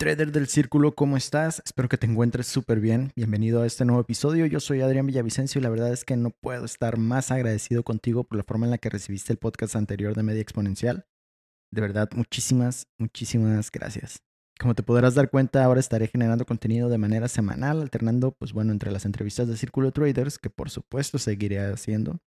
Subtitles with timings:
[0.00, 1.60] Trader del Círculo, ¿cómo estás?
[1.66, 3.10] Espero que te encuentres súper bien.
[3.16, 4.46] Bienvenido a este nuevo episodio.
[4.46, 8.22] Yo soy Adrián Villavicencio y la verdad es que no puedo estar más agradecido contigo
[8.22, 11.04] por la forma en la que recibiste el podcast anterior de Media Exponencial.
[11.72, 14.22] De verdad, muchísimas, muchísimas gracias.
[14.60, 18.70] Como te podrás dar cuenta, ahora estaré generando contenido de manera semanal, alternando, pues bueno,
[18.70, 22.20] entre las entrevistas de Círculo Traders, que por supuesto seguiré haciendo,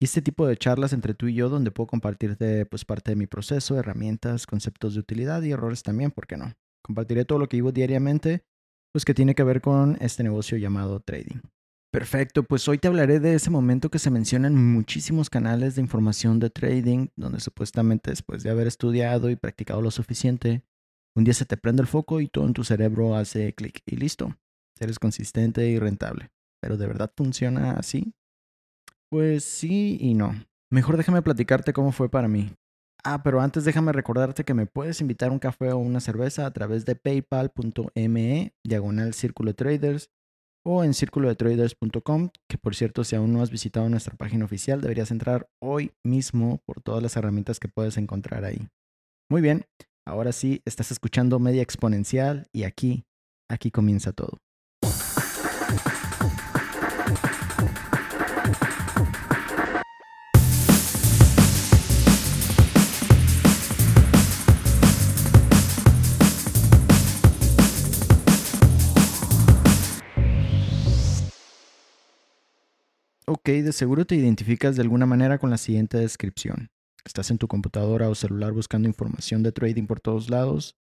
[0.00, 3.16] y este tipo de charlas entre tú y yo, donde puedo compartirte pues parte de
[3.16, 6.54] mi proceso, herramientas, conceptos de utilidad y errores también, ¿por qué no?
[6.82, 8.44] Compartiré todo lo que vivo diariamente,
[8.92, 11.40] pues que tiene que ver con este negocio llamado trading.
[11.92, 15.82] Perfecto, pues hoy te hablaré de ese momento que se menciona en muchísimos canales de
[15.82, 20.62] información de trading, donde supuestamente después de haber estudiado y practicado lo suficiente,
[21.14, 23.96] un día se te prende el foco y todo en tu cerebro hace clic y
[23.96, 24.34] listo.
[24.80, 26.30] Eres consistente y rentable.
[26.62, 28.14] ¿Pero de verdad funciona así?
[29.10, 30.34] Pues sí y no.
[30.70, 32.50] Mejor déjame platicarte cómo fue para mí.
[33.04, 36.52] Ah, pero antes déjame recordarte que me puedes invitar un café o una cerveza a
[36.52, 40.10] través de paypal.me, diagonal Círculo Traders,
[40.64, 45.10] o en círculodetraders.com, que por cierto, si aún no has visitado nuestra página oficial, deberías
[45.10, 48.68] entrar hoy mismo por todas las herramientas que puedes encontrar ahí.
[49.28, 49.64] Muy bien,
[50.06, 53.04] ahora sí, estás escuchando Media Exponencial y aquí,
[53.50, 54.38] aquí comienza todo.
[73.24, 76.70] Ok, de seguro te identificas de alguna manera con la siguiente descripción.
[77.04, 80.76] Estás en tu computadora o celular buscando información de trading por todos lados.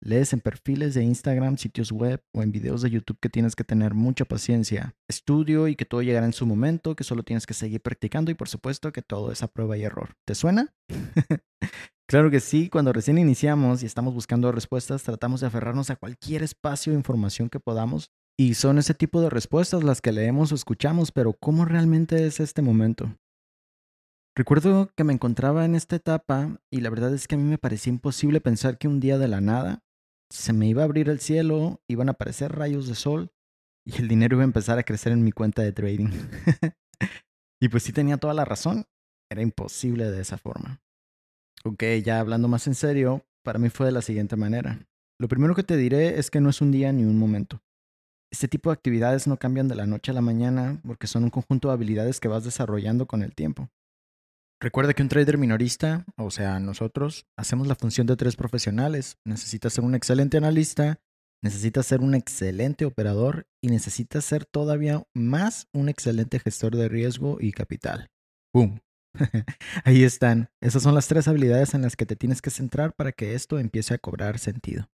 [0.00, 3.64] Lees en perfiles de Instagram, sitios web o en videos de YouTube que tienes que
[3.64, 7.52] tener mucha paciencia, estudio y que todo llegará en su momento, que solo tienes que
[7.52, 10.14] seguir practicando y por supuesto que todo es a prueba y error.
[10.26, 10.74] ¿Te suena?
[12.08, 16.42] claro que sí, cuando recién iniciamos y estamos buscando respuestas, tratamos de aferrarnos a cualquier
[16.42, 20.54] espacio de información que podamos y son ese tipo de respuestas las que leemos o
[20.54, 23.16] escuchamos, pero ¿cómo realmente es este momento?
[24.36, 27.58] Recuerdo que me encontraba en esta etapa y la verdad es que a mí me
[27.58, 29.84] parecía imposible pensar que un día de la nada
[30.30, 33.30] se me iba a abrir el cielo, iban a aparecer rayos de sol
[33.86, 36.08] y el dinero iba a empezar a crecer en mi cuenta de trading.
[37.60, 38.86] y pues sí tenía toda la razón,
[39.30, 40.82] era imposible de esa forma.
[41.64, 44.84] Ok, ya hablando más en serio, para mí fue de la siguiente manera.
[45.20, 47.62] Lo primero que te diré es que no es un día ni un momento.
[48.34, 51.30] Este tipo de actividades no cambian de la noche a la mañana porque son un
[51.30, 53.68] conjunto de habilidades que vas desarrollando con el tiempo.
[54.60, 59.18] Recuerda que un trader minorista, o sea, nosotros, hacemos la función de tres profesionales.
[59.24, 60.98] Necesitas ser un excelente analista,
[61.44, 67.36] necesitas ser un excelente operador y necesitas ser todavía más un excelente gestor de riesgo
[67.38, 68.10] y capital.
[68.52, 68.80] ¡Boom!
[69.84, 70.48] Ahí están.
[70.60, 73.60] Esas son las tres habilidades en las que te tienes que centrar para que esto
[73.60, 74.88] empiece a cobrar sentido.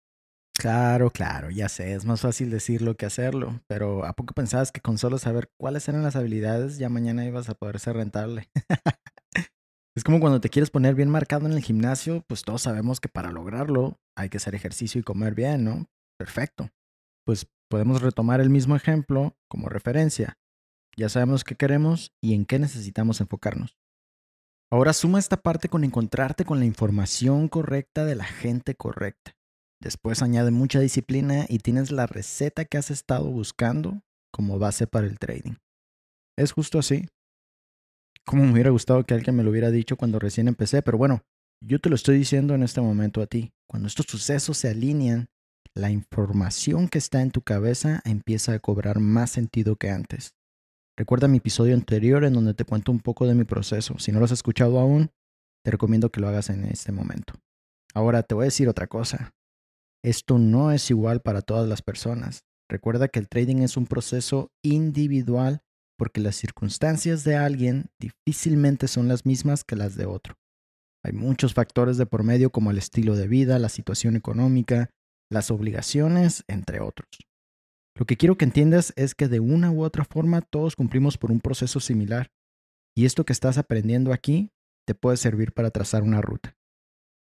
[0.59, 4.81] Claro, claro, ya sé, es más fácil decirlo que hacerlo, pero ¿a poco pensabas que
[4.81, 8.51] con solo saber cuáles eran las habilidades ya mañana ibas a poder ser rentable?
[9.97, 13.09] es como cuando te quieres poner bien marcado en el gimnasio, pues todos sabemos que
[13.09, 15.87] para lograrlo hay que hacer ejercicio y comer bien, ¿no?
[16.19, 16.71] Perfecto.
[17.25, 20.39] Pues podemos retomar el mismo ejemplo como referencia.
[20.97, 23.79] Ya sabemos qué queremos y en qué necesitamos enfocarnos.
[24.73, 29.38] Ahora suma esta parte con encontrarte con la información correcta de la gente correcta.
[29.81, 34.03] Después añade mucha disciplina y tienes la receta que has estado buscando
[34.33, 35.55] como base para el trading.
[36.37, 37.09] Es justo así.
[38.25, 41.23] Como me hubiera gustado que alguien me lo hubiera dicho cuando recién empecé, pero bueno,
[41.65, 43.53] yo te lo estoy diciendo en este momento a ti.
[43.69, 45.29] Cuando estos sucesos se alinean,
[45.75, 50.35] la información que está en tu cabeza empieza a cobrar más sentido que antes.
[50.97, 53.99] Recuerda mi episodio anterior en donde te cuento un poco de mi proceso.
[53.99, 55.11] Si no lo has escuchado aún,
[55.65, 57.35] te recomiendo que lo hagas en este momento.
[57.95, 59.33] Ahora te voy a decir otra cosa.
[60.05, 62.45] Esto no es igual para todas las personas.
[62.71, 65.63] Recuerda que el trading es un proceso individual
[65.99, 70.35] porque las circunstancias de alguien difícilmente son las mismas que las de otro.
[71.05, 74.91] Hay muchos factores de por medio como el estilo de vida, la situación económica,
[75.31, 77.09] las obligaciones, entre otros.
[77.97, 81.33] Lo que quiero que entiendas es que de una u otra forma todos cumplimos por
[81.33, 82.31] un proceso similar
[82.97, 84.51] y esto que estás aprendiendo aquí
[84.87, 86.58] te puede servir para trazar una ruta.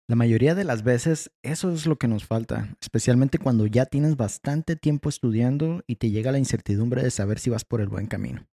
[0.08, 4.16] La mayoría de las veces eso es lo que nos falta, especialmente cuando ya tienes
[4.16, 8.06] bastante tiempo estudiando y te llega la incertidumbre de saber si vas por el buen
[8.06, 8.46] camino.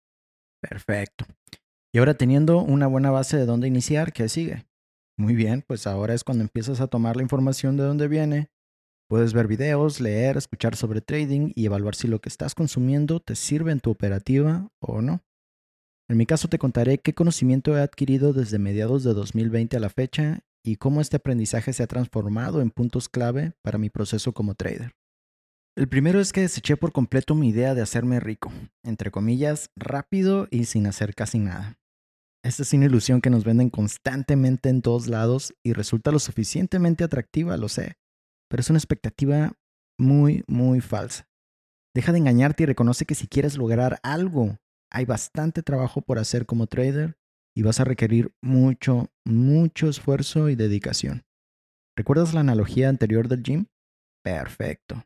[0.63, 1.27] Perfecto.
[1.93, 4.65] Y ahora teniendo una buena base de dónde iniciar, ¿qué sigue?
[5.19, 8.51] Muy bien, pues ahora es cuando empiezas a tomar la información de dónde viene.
[9.11, 13.37] Puedes ver videos, leer, escuchar sobre trading y evaluar si lo que estás consumiendo te
[13.37, 15.23] sirve en tu operativa o no.
[16.09, 19.91] En mi caso te contaré qué conocimiento he adquirido desde mediados de 2020 a la
[19.91, 24.55] fecha y cómo este aprendizaje se ha transformado en puntos clave para mi proceso como
[24.55, 24.93] trader.
[25.77, 28.53] El primero es que deseché por completo mi idea de hacerme rico,
[28.85, 31.79] entre comillas, rápido y sin hacer casi nada.
[32.45, 37.05] Esta es una ilusión que nos venden constantemente en todos lados y resulta lo suficientemente
[37.05, 37.95] atractiva, lo sé,
[38.51, 39.53] pero es una expectativa
[39.99, 41.27] muy, muy falsa.
[41.95, 44.59] Deja de engañarte y reconoce que si quieres lograr algo,
[44.91, 47.17] hay bastante trabajo por hacer como trader
[47.55, 51.25] y vas a requerir mucho, mucho esfuerzo y dedicación.
[51.97, 53.67] ¿Recuerdas la analogía anterior del gym?
[54.25, 55.05] Perfecto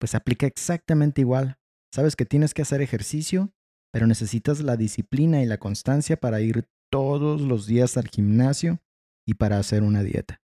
[0.00, 1.58] pues aplica exactamente igual.
[1.94, 3.52] Sabes que tienes que hacer ejercicio,
[3.92, 8.80] pero necesitas la disciplina y la constancia para ir todos los días al gimnasio
[9.26, 10.40] y para hacer una dieta.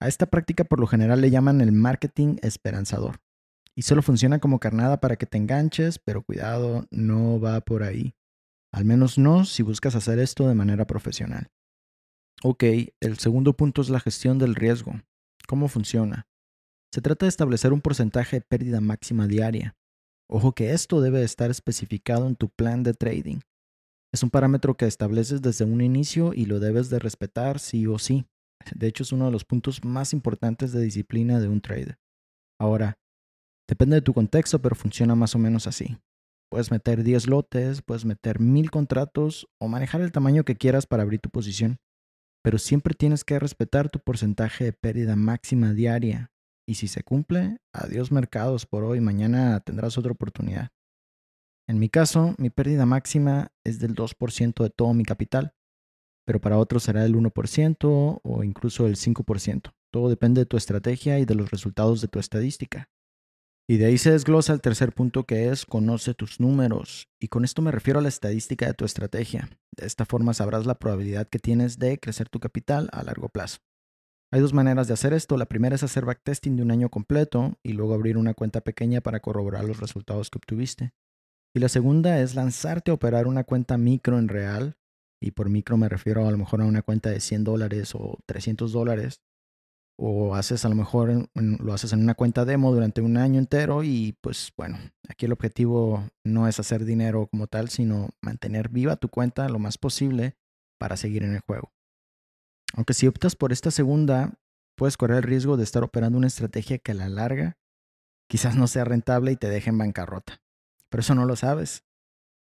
[0.00, 3.20] A esta práctica por lo general le llaman el marketing esperanzador.
[3.76, 8.14] Y solo funciona como carnada para que te enganches, pero cuidado, no va por ahí.
[8.72, 11.50] Al menos no si buscas hacer esto de manera profesional.
[12.42, 12.64] Ok,
[13.00, 14.94] el segundo punto es la gestión del riesgo.
[15.46, 16.26] ¿Cómo funciona?
[16.92, 19.76] Se trata de establecer un porcentaje de pérdida máxima diaria.
[20.28, 23.40] Ojo que esto debe estar especificado en tu plan de trading.
[24.12, 27.98] Es un parámetro que estableces desde un inicio y lo debes de respetar sí o
[27.98, 28.26] sí.
[28.74, 31.98] De hecho, es uno de los puntos más importantes de disciplina de un trader.
[32.60, 32.98] Ahora,
[33.68, 35.98] depende de tu contexto, pero funciona más o menos así.
[36.52, 41.02] Puedes meter 10 lotes, puedes meter 1000 contratos o manejar el tamaño que quieras para
[41.02, 41.78] abrir tu posición.
[42.44, 46.30] Pero siempre tienes que respetar tu porcentaje de pérdida máxima diaria
[46.68, 50.68] y si se cumple, adiós mercados por hoy, mañana tendrás otra oportunidad.
[51.66, 55.54] En mi caso, mi pérdida máxima es del 2% de todo mi capital,
[56.26, 59.72] pero para otros será del 1% o incluso el 5%.
[59.90, 62.90] Todo depende de tu estrategia y de los resultados de tu estadística.
[63.68, 67.08] Y de ahí se desglosa el tercer punto que es conoce tus números.
[67.20, 69.48] Y con esto me refiero a la estadística de tu estrategia.
[69.76, 73.58] De esta forma sabrás la probabilidad que tienes de crecer tu capital a largo plazo.
[74.32, 75.36] Hay dos maneras de hacer esto.
[75.36, 79.02] La primera es hacer backtesting de un año completo y luego abrir una cuenta pequeña
[79.02, 80.92] para corroborar los resultados que obtuviste.
[81.54, 84.78] Y la segunda es lanzarte a operar una cuenta micro en real.
[85.20, 88.18] Y por micro me refiero a lo mejor a una cuenta de 100 dólares o
[88.26, 89.20] 300 dólares.
[89.98, 93.84] O haces a lo mejor lo haces en una cuenta demo durante un año entero
[93.84, 94.78] y pues bueno,
[95.08, 99.58] aquí el objetivo no es hacer dinero como tal, sino mantener viva tu cuenta lo
[99.58, 100.36] más posible
[100.78, 101.72] para seguir en el juego.
[102.74, 104.40] Aunque si optas por esta segunda,
[104.76, 107.58] puedes correr el riesgo de estar operando una estrategia que a la larga
[108.28, 110.40] quizás no sea rentable y te deje en bancarrota.
[110.88, 111.84] Pero eso no lo sabes.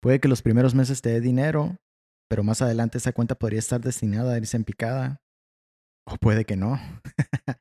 [0.01, 1.77] Puede que los primeros meses te dé dinero,
[2.29, 5.21] pero más adelante esa cuenta podría estar destinada a irse en picada.
[6.07, 6.81] O puede que no.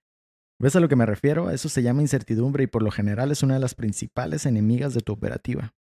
[0.62, 1.50] ¿Ves a lo que me refiero?
[1.50, 5.02] Eso se llama incertidumbre y por lo general es una de las principales enemigas de
[5.02, 5.74] tu operativa.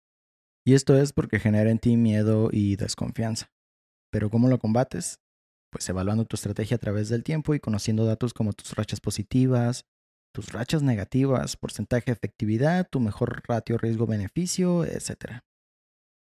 [0.65, 3.51] Y esto es porque genera en ti miedo y desconfianza.
[4.11, 5.19] Pero ¿cómo lo combates?
[5.73, 9.85] pues evaluando tu estrategia a través del tiempo y conociendo datos como tus rachas positivas,
[10.31, 15.41] tus rachas negativas, porcentaje de efectividad, tu mejor ratio riesgo-beneficio, etc.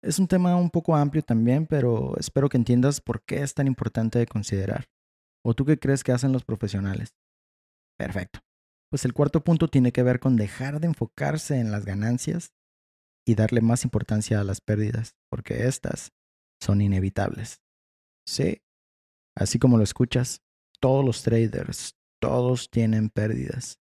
[0.02, 3.68] Es un tema un poco amplio también, pero espero que entiendas por qué es tan
[3.68, 4.86] importante de considerar.
[5.44, 7.16] ¿O tú qué crees que hacen los profesionales?
[7.98, 8.40] Perfecto.
[8.90, 12.54] Pues el cuarto punto tiene que ver con dejar de enfocarse en las ganancias
[13.26, 16.12] y darle más importancia a las pérdidas, porque estas
[16.60, 17.62] son inevitables.
[18.26, 18.62] Sí,
[19.36, 20.42] Así como lo escuchas,
[20.80, 23.80] todos los traders, todos tienen pérdidas.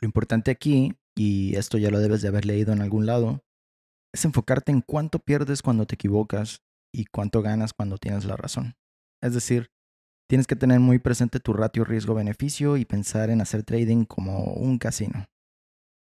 [0.00, 3.44] Lo importante aquí, y esto ya lo debes de haber leído en algún lado,
[4.12, 8.74] es enfocarte en cuánto pierdes cuando te equivocas y cuánto ganas cuando tienes la razón.
[9.22, 9.70] Es decir,
[10.28, 14.78] tienes que tener muy presente tu ratio riesgo-beneficio y pensar en hacer trading como un
[14.78, 15.26] casino.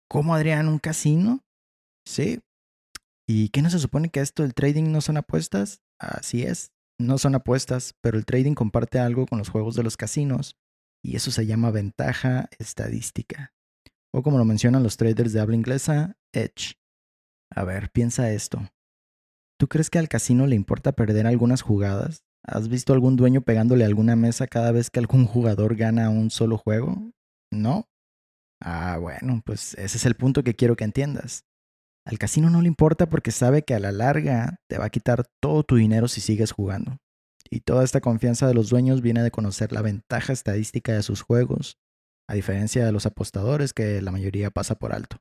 [0.08, 1.40] ¿Cómo, Adrián, un casino?
[2.06, 2.40] Sí.
[3.26, 5.80] ¿Y qué no se supone que esto del trading no son apuestas?
[5.98, 9.96] Así es, no son apuestas, pero el trading comparte algo con los juegos de los
[9.96, 10.56] casinos
[11.02, 13.52] y eso se llama ventaja estadística.
[14.12, 16.76] O como lo mencionan los traders de habla inglesa, edge.
[17.50, 18.68] A ver, piensa esto.
[19.58, 22.23] ¿Tú crees que al casino le importa perder algunas jugadas?
[22.46, 26.58] ¿Has visto algún dueño pegándole alguna mesa cada vez que algún jugador gana un solo
[26.58, 27.10] juego?
[27.50, 27.88] ¿No?
[28.60, 31.44] Ah, bueno, pues ese es el punto que quiero que entiendas.
[32.06, 35.26] Al casino no le importa porque sabe que a la larga te va a quitar
[35.40, 36.98] todo tu dinero si sigues jugando.
[37.50, 41.22] Y toda esta confianza de los dueños viene de conocer la ventaja estadística de sus
[41.22, 41.78] juegos,
[42.28, 45.16] a diferencia de los apostadores que la mayoría pasa por alto.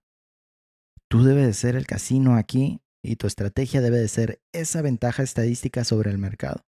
[1.10, 5.24] Tú debes de ser el casino aquí y tu estrategia debe de ser esa ventaja
[5.24, 6.66] estadística sobre el mercado.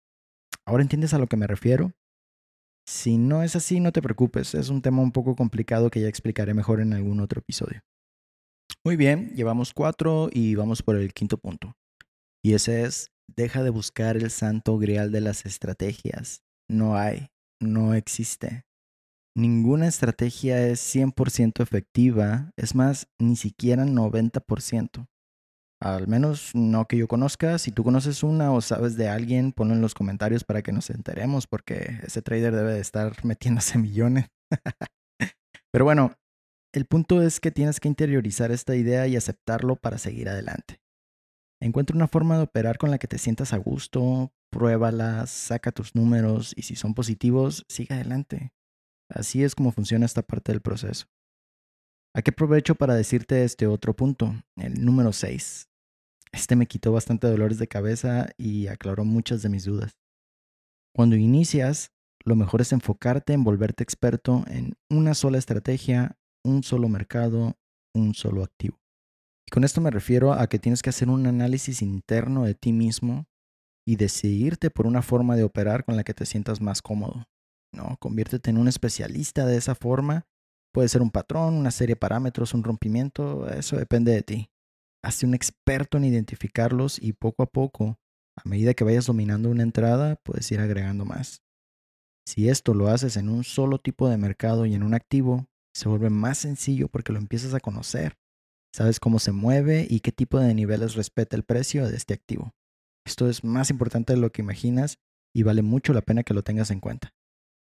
[0.68, 1.94] ¿Ahora entiendes a lo que me refiero?
[2.87, 6.08] Si no es así, no te preocupes, es un tema un poco complicado que ya
[6.08, 7.80] explicaré mejor en algún otro episodio.
[8.84, 11.72] Muy bien, llevamos cuatro y vamos por el quinto punto.
[12.44, 16.42] Y ese es, deja de buscar el santo grial de las estrategias.
[16.68, 17.28] No hay,
[17.62, 18.66] no existe.
[19.34, 25.08] Ninguna estrategia es 100% efectiva, es más, ni siquiera 90%.
[25.80, 27.58] Al menos no que yo conozca.
[27.58, 30.90] Si tú conoces una o sabes de alguien, ponlo en los comentarios para que nos
[30.90, 34.26] enteremos, porque ese trader debe de estar metiéndose millones.
[35.70, 36.14] Pero bueno,
[36.75, 40.80] el punto es que tienes que interiorizar esta idea y aceptarlo para seguir adelante.
[41.61, 45.94] Encuentra una forma de operar con la que te sientas a gusto, pruébala, saca tus
[45.94, 48.52] números y si son positivos, sigue adelante.
[49.11, 51.06] Así es como funciona esta parte del proceso.
[52.14, 55.68] Aquí aprovecho para decirte este otro punto, el número 6.
[56.32, 59.96] Este me quitó bastante dolores de cabeza y aclaró muchas de mis dudas.
[60.94, 61.92] Cuando inicias,
[62.24, 67.56] lo mejor es enfocarte en volverte experto en una sola estrategia, un solo mercado,
[67.94, 68.78] un solo activo.
[69.46, 72.72] Y con esto me refiero a que tienes que hacer un análisis interno de ti
[72.72, 73.26] mismo
[73.86, 77.24] y decidirte por una forma de operar con la que te sientas más cómodo.
[77.72, 77.96] ¿no?
[77.98, 80.26] Conviértete en un especialista de esa forma.
[80.72, 84.50] Puede ser un patrón, una serie de parámetros, un rompimiento, eso depende de ti.
[85.02, 87.98] Hazte un experto en identificarlos y poco a poco,
[88.37, 91.42] a medida que vayas dominando una entrada, puedes ir agregando más.
[92.26, 95.88] Si esto lo haces en un solo tipo de mercado y en un activo, se
[95.88, 98.18] vuelve más sencillo porque lo empiezas a conocer
[98.78, 102.54] sabes cómo se mueve y qué tipo de niveles respeta el precio de este activo.
[103.04, 104.98] Esto es más importante de lo que imaginas
[105.34, 107.12] y vale mucho la pena que lo tengas en cuenta.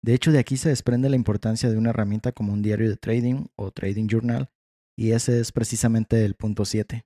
[0.04, 2.96] De hecho, de aquí se desprende la importancia de una herramienta como un diario de
[2.96, 4.50] trading o trading journal,
[4.98, 7.04] y ese es precisamente el punto 7.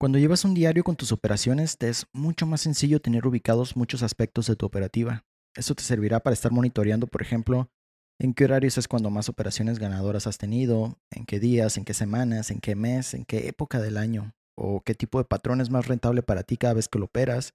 [0.00, 4.02] Cuando llevas un diario con tus operaciones, te es mucho más sencillo tener ubicados muchos
[4.02, 5.24] aspectos de tu operativa.
[5.54, 7.70] Eso te servirá para estar monitoreando, por ejemplo,
[8.18, 11.94] en qué horarios es cuando más operaciones ganadoras has tenido, en qué días, en qué
[11.94, 15.70] semanas, en qué mes, en qué época del año, o qué tipo de patrón es
[15.70, 17.54] más rentable para ti cada vez que lo operas,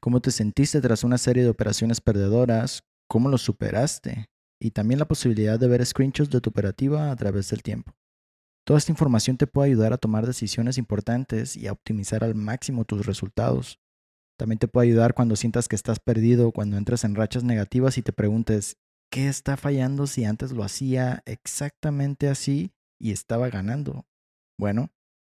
[0.00, 4.30] cómo te sentiste tras una serie de operaciones perdedoras, cómo lo superaste,
[4.62, 7.92] y también la posibilidad de ver screenshots de tu operativa a través del tiempo.
[8.64, 12.84] Toda esta información te puede ayudar a tomar decisiones importantes y a optimizar al máximo
[12.84, 13.80] tus resultados.
[14.38, 18.02] También te puede ayudar cuando sientas que estás perdido, cuando entras en rachas negativas y
[18.02, 18.76] te preguntes,
[19.10, 24.06] ¿qué está fallando si antes lo hacía exactamente así y estaba ganando?
[24.56, 24.92] Bueno,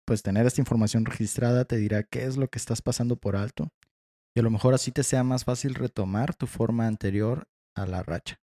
[0.06, 3.72] pues tener esta información registrada te dirá qué es lo que estás pasando por alto
[4.36, 8.02] y a lo mejor así te sea más fácil retomar tu forma anterior a la
[8.02, 8.40] racha.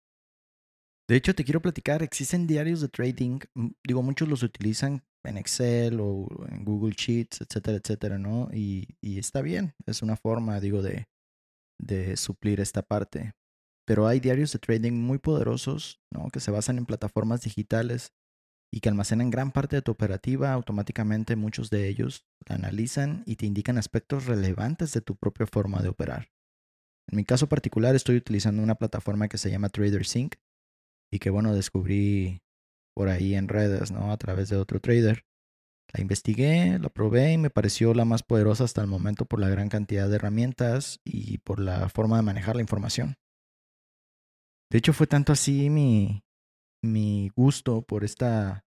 [1.08, 5.38] De hecho, te quiero platicar, existen diarios de trading, mm, digo, muchos los utilizan en
[5.38, 8.48] Excel o en Google Sheets, etcétera, etcétera, ¿no?
[8.52, 11.08] Y, está bien, es una forma, digo, de,
[11.78, 13.32] de suplir esta parte
[13.88, 16.28] pero hay diarios de trading muy poderosos ¿no?
[16.28, 18.12] que se basan en plataformas digitales
[18.70, 21.36] y que almacenan gran parte de tu operativa automáticamente.
[21.36, 25.88] Muchos de ellos la analizan y te indican aspectos relevantes de tu propia forma de
[25.88, 26.28] operar.
[27.10, 30.34] En mi caso particular estoy utilizando una plataforma que se llama TraderSync
[31.10, 32.42] y que bueno, descubrí
[32.94, 34.12] por ahí en redes, ¿no?
[34.12, 35.24] A través de otro trader.
[35.94, 39.48] La investigué, la probé y me pareció la más poderosa hasta el momento por la
[39.48, 43.14] gran cantidad de herramientas y por la forma de manejar la información.
[44.70, 48.66] De hecho, fue tanto así mi, gusto por esta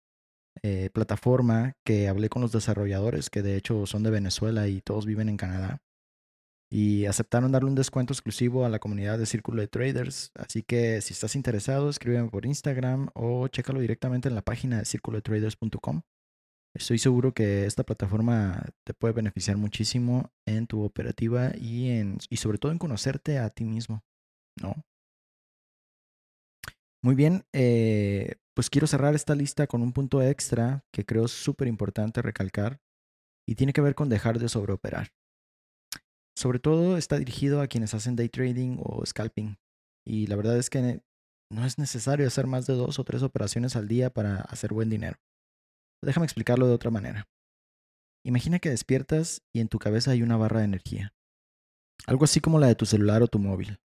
[0.63, 5.05] eh, plataforma que hablé con los desarrolladores, que de hecho son de Venezuela y todos
[5.05, 5.83] viven en Canadá.
[6.75, 10.31] Y aceptaron darle un descuento exclusivo a la comunidad de Círculo de Traders.
[10.35, 14.87] Así que si estás interesado, escríbeme por Instagram o chécalo directamente en la página de
[14.87, 16.01] circulotraders.com.
[16.75, 22.39] Estoy seguro que esta plataforma te puede beneficiar muchísimo en tu operativa y, en, y
[22.39, 24.03] sobre todo en conocerte a ti mismo,
[24.59, 24.75] ¿no?
[27.05, 31.69] Muy bien, eh, pues quiero cerrar esta lista con un punto extra que creo súper
[31.69, 32.81] importante recalcar
[33.47, 35.13] y tiene que ver con dejar de sobreoperar.
[36.37, 39.59] Sobre todo está dirigido a quienes hacen day trading o scalping
[40.05, 41.03] y la verdad es que
[41.51, 44.89] no es necesario hacer más de dos o tres operaciones al día para hacer buen
[44.89, 45.19] dinero.
[46.03, 47.29] Déjame explicarlo de otra manera.
[48.25, 51.15] Imagina que despiertas y en tu cabeza hay una barra de energía.
[52.07, 53.81] Algo así como la de tu celular o tu móvil.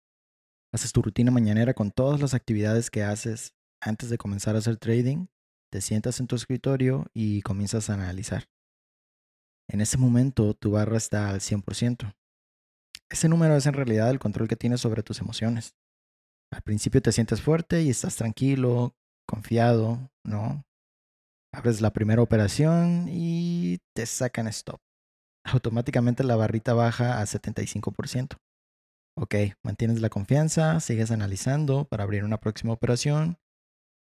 [0.74, 4.78] Haces tu rutina mañanera con todas las actividades que haces antes de comenzar a hacer
[4.78, 5.28] trading,
[5.72, 8.50] te sientas en tu escritorio y comienzas a analizar.
[9.68, 12.14] En ese momento tu barra está al 100%.
[13.10, 15.76] Ese número es en realidad el control que tienes sobre tus emociones.
[16.52, 18.96] Al principio te sientes fuerte y estás tranquilo,
[19.28, 20.64] confiado, ¿no?
[21.54, 24.80] Abres la primera operación y te sacan stop.
[25.46, 28.38] Automáticamente la barrita baja a 75%.
[29.18, 33.38] Ok, mantienes la confianza, sigues analizando para abrir una próxima operación.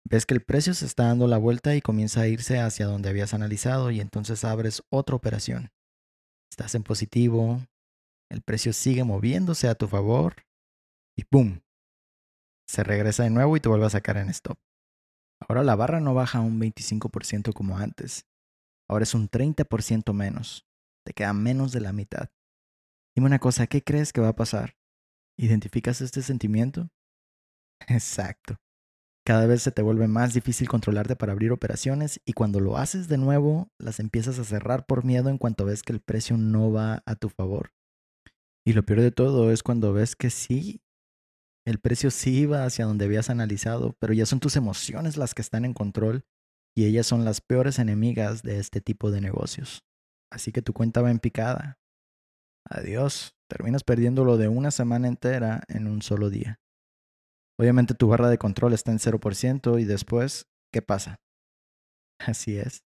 [0.08, 3.10] Ves que el precio se está dando la vuelta y comienza a irse hacia donde
[3.10, 5.70] habías analizado y entonces abres otra operación.
[6.50, 7.60] Estás en positivo,
[8.32, 10.46] el precio sigue moviéndose a tu favor
[11.18, 11.60] y ¡pum!
[12.66, 14.58] Se regresa de nuevo y te vuelve a sacar en stop.
[15.46, 18.24] Ahora la barra no baja un 25% como antes.
[18.88, 20.66] Ahora es un 30% menos.
[21.04, 22.30] Te queda menos de la mitad.
[23.14, 24.78] Dime una cosa, ¿qué crees que va a pasar?
[25.36, 26.88] ¿Identificas este sentimiento?
[27.86, 28.56] Exacto.
[29.26, 33.08] Cada vez se te vuelve más difícil controlarte para abrir operaciones y cuando lo haces
[33.08, 36.72] de nuevo, las empiezas a cerrar por miedo en cuanto ves que el precio no
[36.72, 37.72] va a tu favor.
[38.64, 40.82] Y lo peor de todo es cuando ves que sí,
[41.66, 45.42] el precio sí va hacia donde habías analizado, pero ya son tus emociones las que
[45.42, 46.24] están en control
[46.76, 49.84] y ellas son las peores enemigas de este tipo de negocios.
[50.30, 51.78] Así que tu cuenta va en picada.
[52.68, 56.60] Adiós, terminas perdiéndolo de una semana entera en un solo día.
[57.58, 61.20] Obviamente tu barra de control está en 0% y después, ¿qué pasa?
[62.18, 62.84] Así es.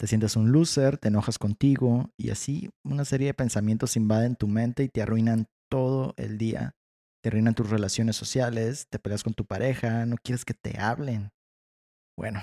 [0.00, 4.48] Te sientes un loser, te enojas contigo y así una serie de pensamientos invaden tu
[4.48, 6.74] mente y te arruinan todo el día.
[7.22, 11.32] Te arruinan tus relaciones sociales, te peleas con tu pareja, no quieres que te hablen.
[12.16, 12.42] Bueno,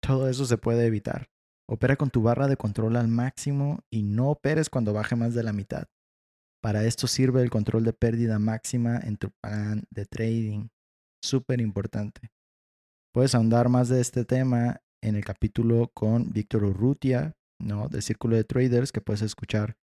[0.00, 1.26] todo eso se puede evitar.
[1.68, 5.42] Opera con tu barra de control al máximo y no operes cuando baje más de
[5.42, 5.86] la mitad.
[6.62, 10.68] Para esto sirve el control de pérdida máxima en tu plan de trading
[11.20, 12.30] súper importante.
[13.12, 17.88] Puedes ahondar más de este tema en el capítulo con Víctor Urrutia, ¿no?
[17.88, 19.76] De Círculo de Traders, que puedes escuchar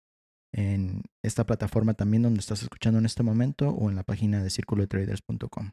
[0.52, 4.50] en esta plataforma también donde estás escuchando en este momento o en la página de
[4.50, 5.72] círculotraders.com.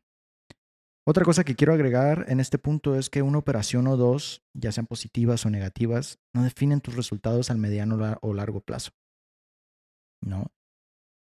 [1.08, 4.72] Otra cosa que quiero agregar en este punto es que una operación o dos, ya
[4.72, 8.92] sean positivas o negativas, no definen tus resultados al mediano o largo plazo.
[10.22, 10.52] ¿No?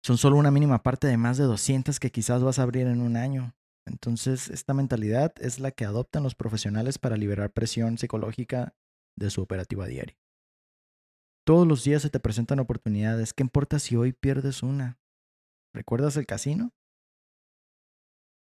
[0.01, 3.01] Son solo una mínima parte de más de 200 que quizás vas a abrir en
[3.01, 3.53] un año.
[3.85, 8.75] Entonces, esta mentalidad es la que adoptan los profesionales para liberar presión psicológica
[9.17, 10.17] de su operativa diaria.
[11.45, 13.33] Todos los días se te presentan oportunidades.
[13.33, 14.99] ¿Qué importa si hoy pierdes una?
[15.73, 16.73] ¿Recuerdas el casino?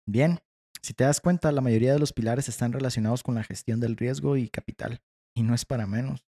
[0.06, 0.40] Bien,
[0.82, 3.96] si te das cuenta, la mayoría de los pilares están relacionados con la gestión del
[3.96, 5.00] riesgo y capital,
[5.34, 6.26] y no es para menos.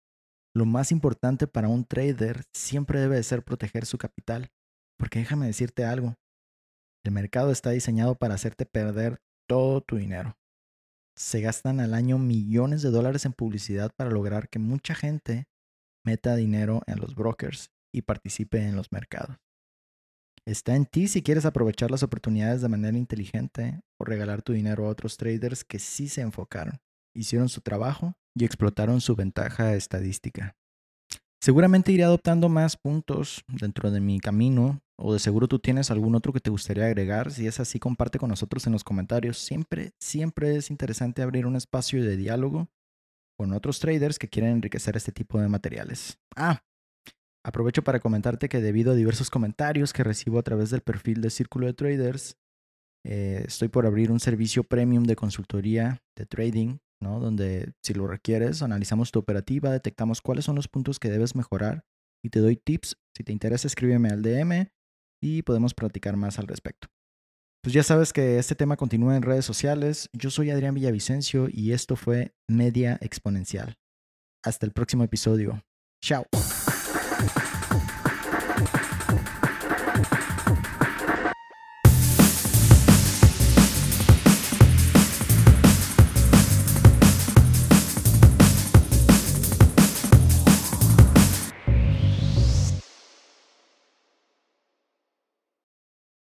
[0.56, 4.52] Lo más importante para un trader siempre debe ser proteger su capital,
[4.98, 6.18] porque déjame decirte algo,
[7.04, 10.38] el mercado está diseñado para hacerte perder todo tu dinero.
[11.16, 15.48] Se gastan al año millones de dólares en publicidad para lograr que mucha gente
[16.06, 19.38] meta dinero en los brokers y participe en los mercados.
[20.46, 24.86] Está en ti si quieres aprovechar las oportunidades de manera inteligente o regalar tu dinero
[24.86, 26.80] a otros traders que sí se enfocaron,
[27.14, 30.56] hicieron su trabajo y explotaron su ventaja estadística.
[31.42, 36.16] Seguramente iré adoptando más puntos dentro de mi camino o de seguro tú tienes algún
[36.16, 37.32] otro que te gustaría agregar.
[37.32, 39.38] Si es así, comparte con nosotros en los comentarios.
[39.38, 42.68] Siempre, siempre es interesante abrir un espacio de diálogo
[43.38, 46.20] con otros traders que quieren enriquecer este tipo de materiales.
[46.36, 46.62] Ah,
[47.46, 51.30] aprovecho para comentarte que debido a diversos comentarios que recibo a través del perfil de
[51.30, 52.36] Círculo de Traders,
[53.06, 57.22] eh, estoy por abrir un servicio premium de consultoría de trading, ¿no?
[57.22, 61.86] Donde si lo requieres, analizamos tu operativa, detectamos cuáles son los puntos que debes mejorar
[62.22, 62.98] y te doy tips.
[63.16, 64.70] Si te interesa, escríbeme al DM
[65.22, 66.88] y podemos platicar más al respecto.
[67.62, 70.10] Pues ya sabes que este tema continúa en redes sociales.
[70.14, 73.78] Yo soy Adrián Villavicencio y esto fue Media Exponencial.
[74.44, 75.62] Hasta el próximo episodio.
[76.02, 76.26] Chao.